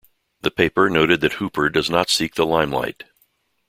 [0.41, 3.03] The paper noted that Hooper does not seek the limelight.